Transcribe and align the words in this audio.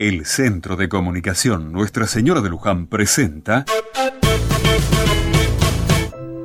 El 0.00 0.24
Centro 0.24 0.74
de 0.76 0.88
Comunicación 0.88 1.72
Nuestra 1.72 2.06
Señora 2.06 2.40
de 2.40 2.48
Luján 2.48 2.86
presenta 2.86 3.66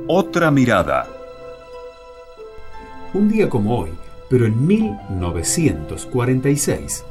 Otra 0.06 0.50
Mirada. 0.50 1.06
Un 3.14 3.30
día 3.30 3.48
como 3.48 3.78
hoy, 3.78 3.92
pero 4.28 4.44
en 4.44 4.66
1946, 4.66 7.02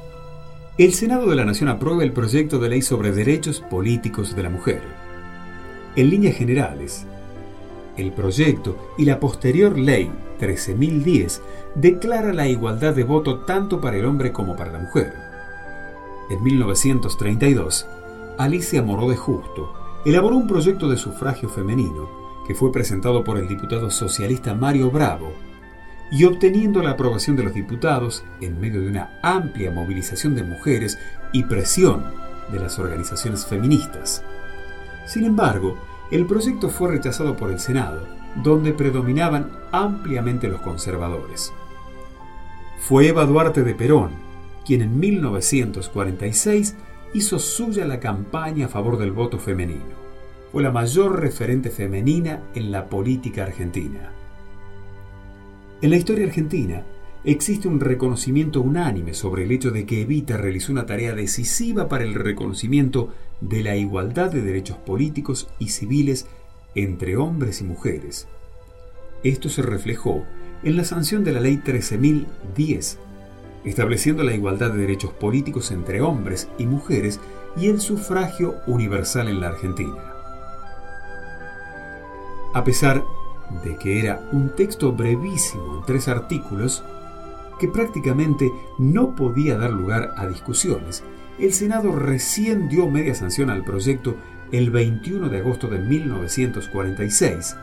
el 0.78 0.94
Senado 0.94 1.28
de 1.28 1.36
la 1.36 1.46
Nación 1.46 1.68
aprueba 1.68 2.04
el 2.04 2.14
proyecto 2.14 2.60
de 2.60 2.70
ley 2.70 2.84
sobre 2.84 3.12
derechos 3.12 3.62
políticos 3.62 4.36
de 4.36 4.44
la 4.44 4.52
mujer. 4.52 4.84
En 5.96 6.12
líneas 6.12 6.36
generales, 6.36 7.08
el 7.98 8.12
proyecto 8.12 8.94
y 9.00 9.06
la 9.06 9.20
posterior 9.20 9.80
ley 9.80 10.12
13.010 10.40 11.42
declara 11.74 12.34
la 12.34 12.48
igualdad 12.48 12.94
de 12.94 13.04
voto 13.04 13.40
tanto 13.46 13.82
para 13.82 13.98
el 13.98 14.06
hombre 14.06 14.32
como 14.32 14.56
para 14.56 14.74
la 14.74 14.78
mujer. 14.78 15.26
En 16.30 16.42
1932, 16.44 17.88
Alicia 18.38 18.82
Moró 18.82 19.10
de 19.10 19.16
Justo 19.16 19.74
elaboró 20.06 20.38
un 20.38 20.48
proyecto 20.48 20.90
de 20.90 20.98
sufragio 20.98 21.50
femenino 21.50 22.10
que 22.48 22.56
fue 22.56 22.72
presentado 22.72 23.24
por 23.24 23.38
el 23.38 23.48
diputado 23.48 23.92
socialista 23.92 24.56
Mario 24.56 24.90
Bravo 24.90 25.34
y 26.12 26.26
obteniendo 26.26 26.82
la 26.82 26.92
aprobación 26.92 27.36
de 27.36 27.44
los 27.44 27.54
diputados 27.54 28.24
en 28.42 28.60
medio 28.60 28.82
de 28.82 28.88
una 28.88 29.20
amplia 29.22 29.72
movilización 29.72 30.36
de 30.36 30.44
mujeres 30.44 30.98
y 31.32 31.44
presión 31.44 32.06
de 32.52 32.60
las 32.60 32.80
organizaciones 32.80 33.46
feministas. 33.46 34.24
Sin 35.06 35.26
embargo, 35.26 35.78
el 36.12 36.26
proyecto 36.26 36.70
fue 36.70 36.92
rechazado 36.92 37.36
por 37.36 37.52
el 37.52 37.60
Senado, 37.60 38.08
donde 38.44 38.74
predominaban 38.74 39.52
ampliamente 39.72 40.48
los 40.48 40.62
conservadores. 40.62 41.54
Fue 42.80 43.08
Eva 43.08 43.26
Duarte 43.26 43.64
de 43.64 43.74
Perón 43.74 44.26
quien 44.66 44.82
en 44.82 45.00
1946 45.00 46.76
hizo 47.14 47.40
suya 47.40 47.86
la 47.86 48.00
campaña 48.00 48.66
a 48.66 48.70
favor 48.70 48.98
del 48.98 49.12
voto 49.12 49.40
femenino. 49.40 50.06
Fue 50.52 50.64
la 50.64 50.72
mayor 50.72 51.22
referente 51.22 51.70
femenina 51.70 52.42
en 52.56 52.72
la 52.72 52.90
política 52.90 53.44
argentina. 53.44 54.12
En 55.82 55.90
la 55.90 55.98
historia 55.98 56.26
argentina 56.26 56.84
existe 57.24 57.68
un 57.68 57.80
reconocimiento 57.80 58.62
unánime 58.62 59.14
sobre 59.14 59.44
el 59.44 59.52
hecho 59.52 59.72
de 59.72 59.86
que 59.86 60.02
Evita 60.02 60.38
realizó 60.38 60.72
una 60.72 60.86
tarea 60.86 61.14
decisiva 61.14 61.88
para 61.88 62.04
el 62.04 62.14
reconocimiento 62.14 63.14
de 63.42 63.64
la 63.64 63.76
igualdad 63.76 64.32
de 64.32 64.42
derechos 64.42 64.78
políticos 64.78 65.50
y 65.60 65.70
civiles 65.70 66.28
entre 66.76 67.18
hombres 67.18 67.62
y 67.62 67.64
mujeres. 67.64 68.28
Esto 69.24 69.50
se 69.50 69.62
reflejó 69.62 70.24
en 70.64 70.78
la 70.78 70.84
sanción 70.84 71.24
de 71.24 71.34
la 71.34 71.40
Ley 71.40 71.62
13.010 71.64 72.98
estableciendo 73.66 74.24
la 74.24 74.34
igualdad 74.34 74.72
de 74.72 74.80
derechos 74.80 75.12
políticos 75.12 75.72
entre 75.72 76.02
hombres 76.02 76.48
y 76.58 76.66
mujeres 76.66 77.20
y 77.58 77.68
el 77.68 77.80
sufragio 77.80 78.56
universal 78.68 79.28
en 79.28 79.42
la 79.42 79.48
Argentina. 79.48 79.98
A 82.54 82.64
pesar 82.64 83.04
de 83.64 83.76
que 83.78 84.00
era 84.00 84.22
un 84.32 84.56
texto 84.56 84.94
brevísimo 84.94 85.78
en 85.78 85.86
tres 85.86 86.08
artículos, 86.08 86.84
que 87.60 87.68
prácticamente 87.68 88.52
no 88.78 89.16
podía 89.16 89.58
dar 89.58 89.72
lugar 89.72 90.14
a 90.18 90.28
discusiones, 90.28 91.04
el 91.40 91.54
Senado 91.54 91.92
recién 91.94 92.70
dio 92.70 92.90
media 92.90 93.16
sanción 93.16 93.50
al 93.50 93.64
proyecto 93.64 94.16
el 94.52 94.72
21 94.72 95.30
de 95.30 95.40
agosto 95.40 95.68
de 95.68 95.80
1946 95.80 97.58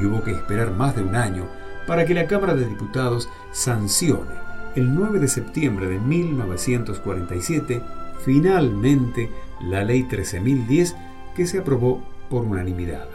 y 0.00 0.04
hubo 0.06 0.22
que 0.22 0.32
esperar 0.32 0.72
más 0.72 0.96
de 0.96 1.02
un 1.02 1.14
año 1.14 1.46
para 1.86 2.04
que 2.06 2.14
la 2.14 2.26
Cámara 2.26 2.54
de 2.54 2.66
Diputados 2.66 3.28
sancione 3.52 4.53
el 4.76 4.94
9 4.94 5.18
de 5.18 5.28
septiembre 5.28 5.88
de 5.88 5.98
1947, 5.98 7.82
finalmente 8.24 9.30
la 9.60 9.84
Ley 9.84 10.04
13.010 10.04 10.94
que 11.34 11.46
se 11.46 11.58
aprobó 11.58 12.02
por 12.28 12.44
unanimidad. 12.44 13.08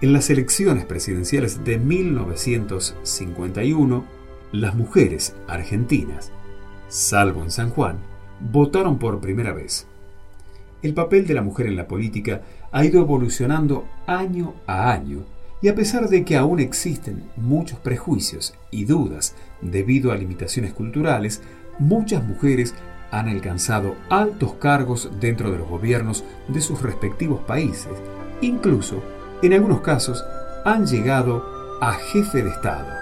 En 0.00 0.12
las 0.12 0.30
elecciones 0.30 0.84
presidenciales 0.84 1.64
de 1.64 1.78
1951, 1.78 4.04
las 4.50 4.74
mujeres 4.74 5.36
argentinas, 5.46 6.32
salvo 6.88 7.42
en 7.42 7.50
San 7.50 7.70
Juan, 7.70 7.98
votaron 8.40 8.98
por 8.98 9.20
primera 9.20 9.52
vez. 9.52 9.86
El 10.82 10.94
papel 10.94 11.26
de 11.26 11.34
la 11.34 11.42
mujer 11.42 11.66
en 11.68 11.76
la 11.76 11.86
política 11.86 12.42
ha 12.72 12.84
ido 12.84 13.00
evolucionando 13.00 13.86
año 14.06 14.54
a 14.66 14.90
año 14.90 15.24
y 15.62 15.68
a 15.68 15.74
pesar 15.74 16.08
de 16.08 16.24
que 16.24 16.36
aún 16.36 16.58
existen 16.58 17.22
muchos 17.36 17.78
prejuicios 17.78 18.54
y 18.70 18.84
dudas 18.84 19.36
debido 19.60 20.10
a 20.10 20.16
limitaciones 20.16 20.72
culturales, 20.72 21.40
muchas 21.78 22.24
mujeres 22.24 22.74
han 23.12 23.28
alcanzado 23.28 23.94
altos 24.10 24.54
cargos 24.54 25.08
dentro 25.20 25.52
de 25.52 25.58
los 25.58 25.68
gobiernos 25.68 26.24
de 26.48 26.60
sus 26.60 26.82
respectivos 26.82 27.40
países. 27.42 27.92
Incluso, 28.40 29.02
en 29.42 29.52
algunos 29.52 29.82
casos, 29.82 30.24
han 30.64 30.86
llegado 30.86 31.78
a 31.80 31.92
jefe 31.92 32.42
de 32.42 32.50
Estado. 32.50 33.01